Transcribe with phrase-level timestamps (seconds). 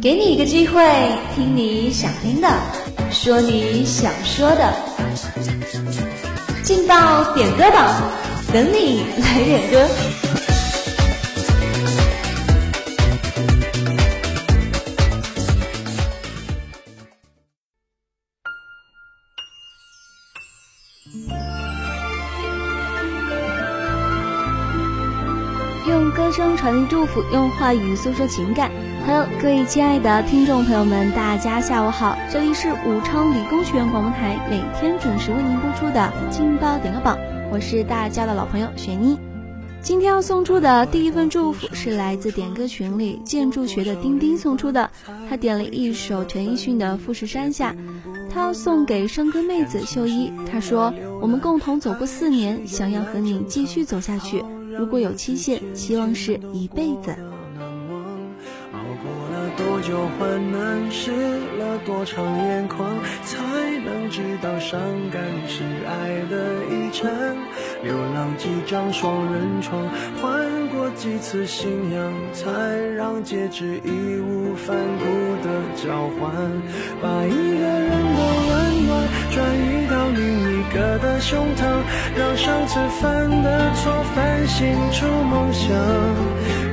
[0.00, 0.82] 给你一个机会，
[1.34, 2.48] 听你想听的，
[3.10, 4.74] 说你想说的，
[6.62, 8.10] 进到点歌榜，
[8.52, 10.21] 等你来点歌。
[26.14, 28.70] 歌声传递祝福，用话语诉说情感。
[29.06, 37.18] Hello，各位亲爱的听众朋友们，大家下午好，这里是武昌理工学院广播台，每天准时为您播出的劲爆点歌榜，
[37.50, 39.18] 我是大家的老朋友雪妮。
[39.80, 44.90] 今天要送出的第一份祝福是来自点歌群里建筑学的丁丁送出的，
[45.30, 47.72] 他点了一首陈奕迅的《富士山下》，
[48.30, 50.30] 他要送给生哥妹子秀一。
[50.50, 54.44] 他说：“我们共同走过四年，想要和你继续走下去。
[54.78, 57.14] 如果有期限，希望是一辈子。”
[59.54, 61.10] 多久患难，湿
[61.58, 62.88] 了多长眼眶，
[63.22, 63.36] 才
[63.84, 67.36] 能知道伤感是爱的遗产。
[67.84, 69.86] 流浪几张双人床，
[70.22, 70.51] 换过
[70.96, 72.50] 几次信仰，才
[72.96, 73.90] 让戒指义
[74.20, 75.04] 无反顾
[75.42, 76.30] 的交换。
[77.00, 78.90] 把一个人的温暖
[79.30, 80.20] 转移到另
[80.52, 81.60] 一个的胸膛，
[82.16, 85.70] 让上次犯的错反省出梦想。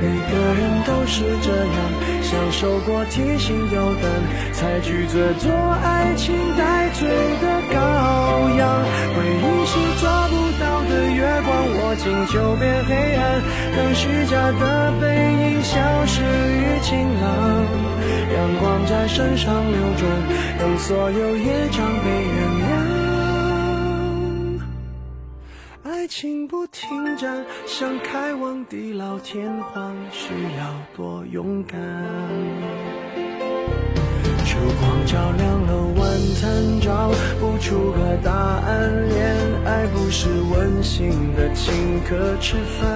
[0.00, 1.74] 每个人都是这样。
[2.22, 4.04] 享受过提心吊胆，
[4.52, 7.76] 才拒绝做爱情带罪的羔
[8.56, 8.84] 羊。
[9.16, 10.19] 回忆是抓
[11.20, 13.42] 月光，握紧就变黑暗。
[13.76, 15.04] 让虚假的背
[15.42, 17.22] 影消失于晴朗，
[18.34, 20.10] 阳光在身上流转，
[20.58, 22.70] 让所有业障被原谅。
[25.82, 31.78] 爱情不停站，想开往地老天荒，需要多勇敢。
[34.46, 35.59] 烛光照亮，
[36.90, 37.08] 找
[37.38, 39.08] 不出个答案。
[39.08, 42.88] 恋爱不是温馨的请客吃饭，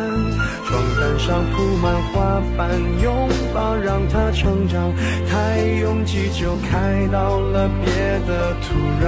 [0.66, 4.93] 床单上铺满花瓣，拥抱让它成长。
[5.31, 7.94] 太拥挤就开到了别
[8.27, 9.06] 的土壤，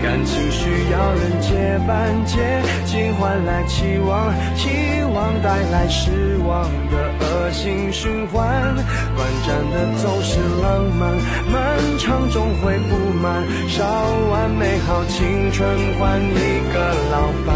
[0.00, 8.74] 感情需要人接班，接近换来期望，期望带来失望的恶性循环。
[9.16, 11.12] 短暂的总是浪漫。
[11.52, 13.84] 漫长终会不满，烧
[14.30, 15.68] 完美好青春
[15.98, 17.54] 换一个老伴，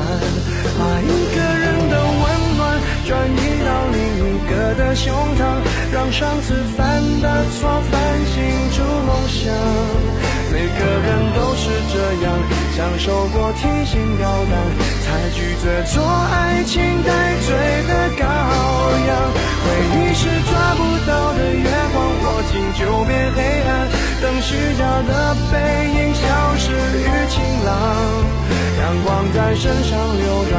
[0.79, 2.23] 把一个人的温
[2.57, 2.61] 暖
[3.07, 3.97] 转移到另
[4.29, 5.41] 一个的胸膛，
[5.93, 7.81] 让上次犯的错
[12.99, 14.53] 受过提心吊胆，
[15.05, 17.11] 才拒绝做爱情带
[17.41, 17.55] 罪
[17.87, 18.25] 的羔
[19.07, 19.11] 羊。
[19.65, 21.63] 回忆是抓不到的月
[21.95, 23.71] 光，握紧就变黑暗。
[24.21, 25.55] 等虚假的背
[25.95, 26.27] 影消
[26.57, 27.71] 失于晴朗，
[28.81, 30.53] 阳光在身上流转，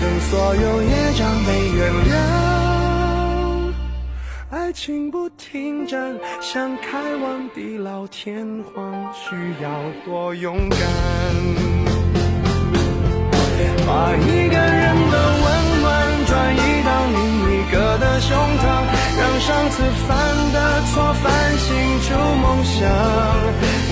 [0.00, 2.12] 等所有业障被原谅。
[4.50, 9.70] 爱情不停站，想开往地老天荒，需要
[10.06, 10.78] 多勇敢。
[13.92, 15.46] 把一个人的温
[15.82, 17.20] 暖转移到另
[17.52, 18.64] 一个的胸膛。
[19.20, 20.08] 让上次犯
[20.54, 20.56] 的
[20.88, 21.68] 错反省
[22.00, 22.08] 出
[22.40, 22.80] 梦想，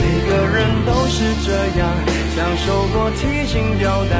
[0.01, 1.81] 每个人都是这样，
[2.35, 4.13] 享受过提心吊胆，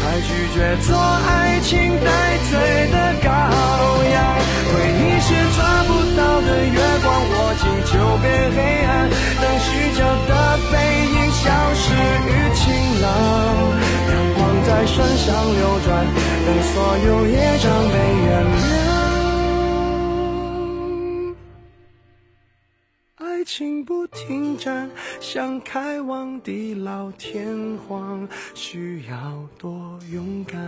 [0.00, 0.56] 才拒绝
[0.88, 2.08] 做爱情带
[2.48, 2.56] 罪
[2.90, 4.16] 的羔羊。
[4.72, 7.92] 回忆是抓不到的月光，握紧就
[8.24, 8.90] 变黑暗。
[9.40, 10.32] 等虚假的
[10.72, 10.74] 背
[11.12, 11.44] 影消
[11.74, 11.84] 失
[12.24, 12.64] 于晴
[13.02, 13.06] 朗，
[15.28, 16.06] 上流转，
[16.46, 17.94] 等所有业障被
[18.24, 18.56] 原谅。
[23.16, 24.90] 爱情不停站，
[25.20, 30.58] 想开往地老天荒，需要多勇敢。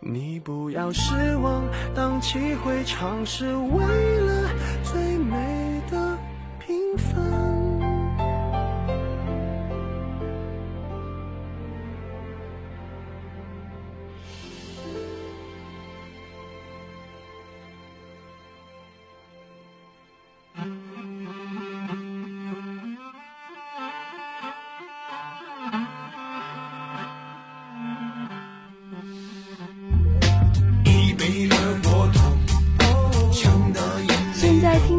[0.00, 1.62] 你不要失望，
[1.94, 4.41] 荡气回肠是为了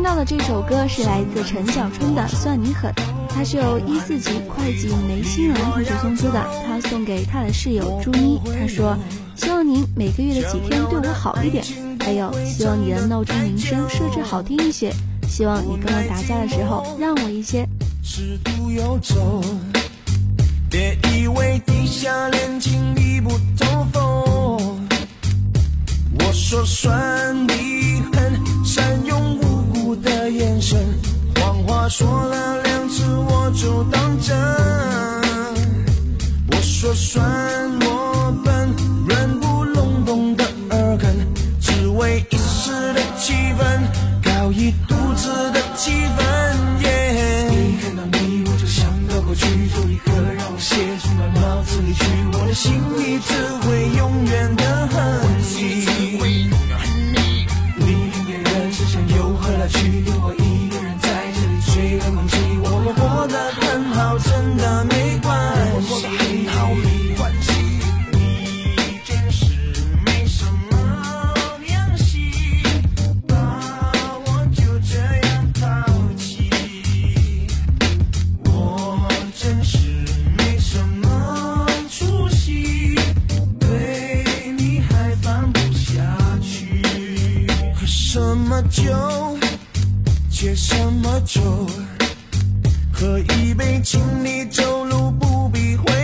[0.03, 2.91] 听到的这首歌是来自陈小春的《算你狠》，
[3.29, 8.37] 它是由一四级会计梅心兰同学送出的，他送给他的室友朱妮。
[8.43, 8.97] 他说
[9.37, 11.63] ：“希望您每个月的几天对我好一点，
[12.01, 14.93] 还有希望你的闹钟铃声设置好听一些，
[15.25, 17.65] 希望你跟我打架的时候让我一些。”
[20.69, 24.85] 别以为地下恋情密不透风，
[26.19, 29.12] 我说算你狠，善用
[30.03, 30.77] 的眼神，
[31.35, 34.35] 谎话说了两次我就当真。
[36.51, 37.23] 我说算
[37.81, 38.75] 我笨，
[39.07, 41.15] 软不隆咚的耳根，
[41.59, 43.81] 只为一时的气氛，
[44.23, 44.73] 搞一
[64.13, 66.05] 好，真的没关系。
[66.05, 67.51] 没关系，
[68.77, 69.45] 一件事
[70.05, 71.33] 没什么
[71.65, 72.31] 良心，
[73.27, 73.33] 把
[74.27, 75.63] 我就这样抛
[76.15, 76.47] 弃。
[78.45, 79.79] 我真是
[80.37, 82.95] 没什么出息，
[83.59, 84.23] 对
[84.59, 86.03] 你还放不下
[86.39, 87.47] 去。
[87.73, 88.93] 喝什么酒，
[90.29, 91.41] 借什么酒，
[92.93, 96.02] 喝一杯请你走路不必回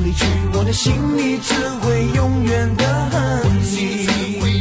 [0.00, 3.60] 离去，我的心里只会永远的恨。
[3.60, 4.55] 你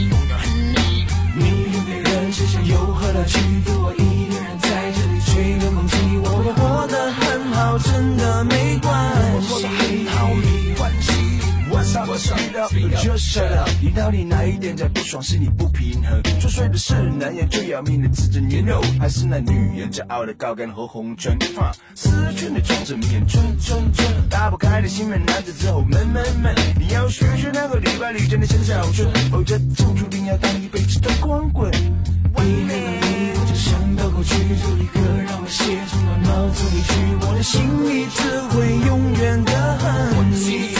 [12.16, 12.72] What's up?
[13.04, 13.70] Just shut up。
[13.82, 15.22] 你到底哪一点在不爽？
[15.22, 16.24] 是你不平衡？
[16.40, 21.38] 作祟的是男人最要命的自尊年肉，还是那女人骄傲的高跟和红唇？
[21.58, 26.56] 哈，死圈的装着面春春春，打不开的心门，男子之后闷闷闷。
[26.80, 31.70] 你要学学那个礼拜里真的像小春，否则就注定要当一辈子的光棍。
[31.70, 32.76] 一看到
[33.10, 36.94] 你我就想到过去，就立刻让我写进了脑子里去，
[37.28, 40.32] 我的心里只会永远的恨。
[40.32, 40.76] 你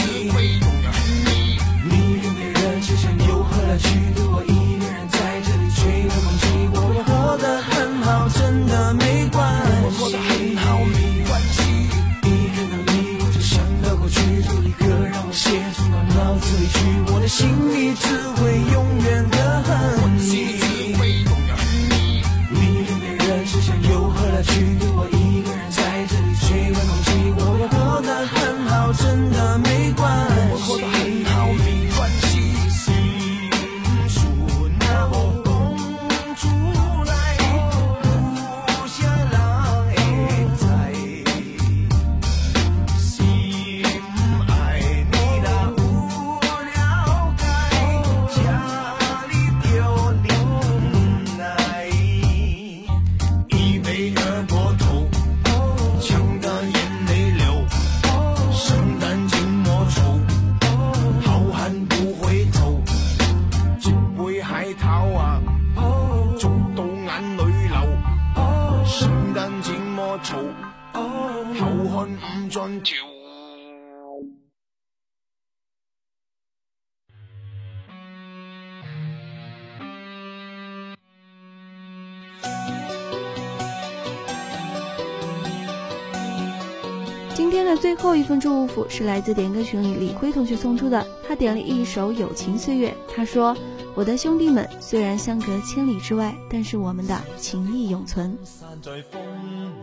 [87.48, 93.56] 今天的最后一份祝福是来自点歌群里李辉同学送出的，他点了一首《友情岁月》，他说
[93.94, 99.20] ：“我的兄弟们，虽然相隔千里之外，但是我们的情谊永存。”散在風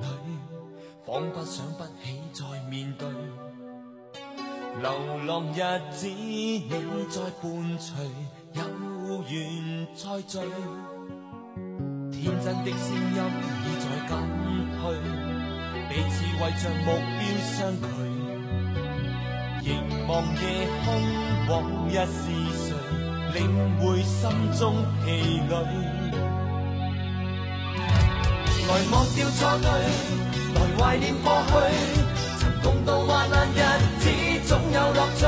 [0.01, 3.08] 裏，彷彿想不起再面對。
[4.82, 4.91] 流
[5.25, 6.70] 浪日子，你
[7.10, 7.93] 在伴隨，
[8.55, 10.38] 有緣再聚。
[12.12, 13.24] 天真的聲音
[13.63, 14.12] 已在減
[14.82, 15.32] 退，
[15.93, 17.21] 彼此為着目标
[17.53, 17.85] 相距。
[19.62, 19.69] 凝
[20.07, 20.43] 望夜
[20.83, 20.89] 空，
[21.47, 21.53] 往
[21.88, 22.17] 日是
[22.57, 22.73] 谁？
[23.35, 23.38] 领
[23.77, 24.21] 会心
[24.57, 24.63] 中
[25.05, 25.05] 疲
[25.47, 25.53] 累。
[28.65, 29.69] 来忘掉错对，
[30.55, 31.51] 来怀念过去。
[32.39, 33.62] 曾共度患难日
[34.00, 34.09] 子，
[34.47, 35.21] 总有乐趣。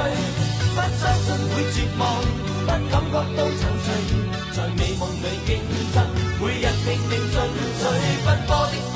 [0.74, 2.04] 不相信会绝望，
[2.66, 3.54] 不感觉到踌
[3.86, 3.88] 躇，
[4.52, 5.62] 在美梦里竞
[5.94, 5.96] 争，
[6.42, 7.38] 每日拼命进
[7.78, 7.86] 取。
[8.26, 8.96] 奔波的风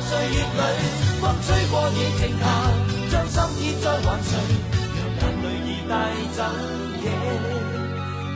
[0.00, 0.60] 岁月里，
[1.20, 2.42] 风吹过已静下，
[3.10, 4.30] 将心意再还谁？
[4.96, 5.92] 让眼泪已带
[6.34, 6.38] 走
[7.02, 7.04] 夜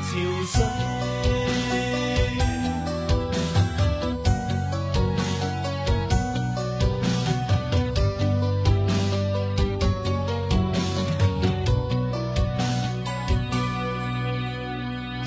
[0.05, 0.07] 憔
[0.47, 0.55] 悴。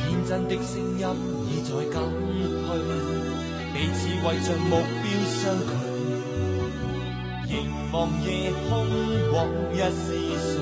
[0.07, 1.03] 天真的声音
[1.47, 1.93] 已在减
[2.65, 2.69] 退。
[3.73, 4.71] 彼此为着目
[5.01, 5.71] 标相距，
[7.91, 8.87] 望夜空，
[9.33, 10.55] 往日是谁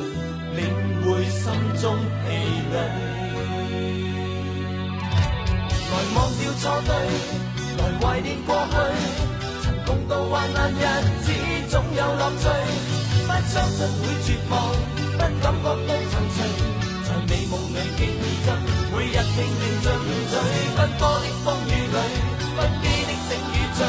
[0.56, 0.66] 领
[1.04, 1.46] 会心
[1.80, 1.96] 中
[2.26, 2.28] 疲
[2.74, 2.76] 累？
[5.92, 6.90] 来忘掉错对，
[7.78, 8.74] 来怀念过去，
[9.62, 10.82] 曾共度患难日
[11.22, 11.32] 子，
[11.70, 12.50] 总有乐趣。
[13.28, 16.18] 不相信会绝望，不感觉到踌躇，
[17.06, 18.02] 在美梦里竞
[18.44, 18.58] 争，
[18.98, 19.86] 每日拼命进
[20.32, 20.34] 取，
[20.76, 21.98] 奔波的风雨里。
[22.56, 23.80] 不羁的醒与醉，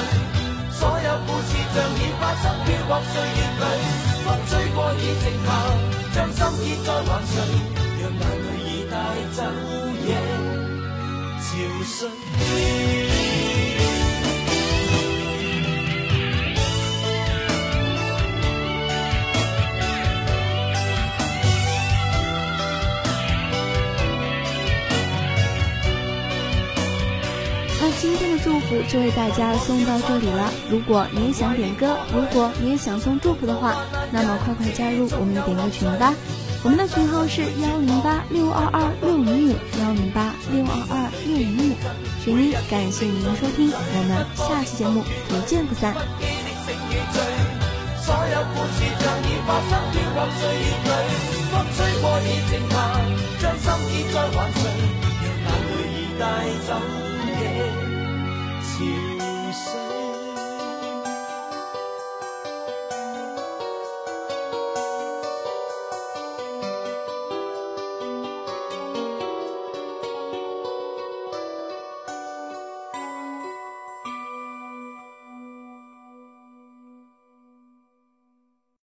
[0.80, 3.62] 所有故事像已发生，飘泊岁月里，
[4.24, 5.46] 风吹过已静下，
[6.14, 7.36] 将心意再还谁？
[8.00, 8.94] 让眼泪已带
[9.36, 9.38] 走
[10.06, 10.08] 夜
[11.38, 11.44] 潮
[11.84, 13.09] 水。
[28.42, 30.52] 祝福就为大家送到这里了。
[30.70, 36.14] 如果你也想点歌如果你也想送祝福的话那么快快加入我们的点歌群吧。
[36.62, 41.74] 我们的群号是幺零八六二二六零五幺零八六二二六零五
[42.22, 45.94] 群英感谢您的收听我们下期节目不见不散。
[51.50, 52.74] 风吹过已静下
[53.40, 54.62] 将心意再还谁
[55.44, 56.24] 让眼泪已带
[56.66, 57.09] 走。